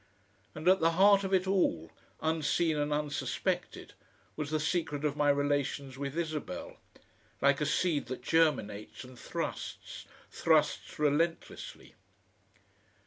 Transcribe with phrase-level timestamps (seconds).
[0.55, 1.91] And at the heart of it all,
[2.21, 3.93] unseen and unsuspected,
[4.35, 6.77] was the secret of my relations with Isabel
[7.39, 11.93] like a seed that germinates and thrusts, thrusts relentlessly.